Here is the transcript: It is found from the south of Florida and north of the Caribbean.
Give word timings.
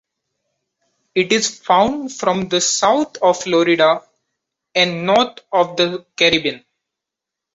It 1.13 1.31
is 1.31 1.59
found 1.59 2.11
from 2.11 2.49
the 2.49 2.59
south 2.59 3.17
of 3.17 3.43
Florida 3.43 4.01
and 4.73 5.05
north 5.05 5.37
of 5.53 5.77
the 5.77 6.07
Caribbean. 6.17 6.65